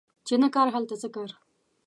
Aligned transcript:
چی 0.27 0.35
نه 0.41 0.47
کار، 0.55 0.67
هلته 0.75 0.95
څه 1.01 1.07
کار 1.15 1.29